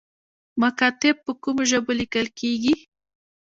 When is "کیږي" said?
2.39-2.73